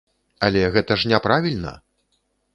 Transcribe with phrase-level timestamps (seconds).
[0.47, 1.77] Але гэта ж няправільна!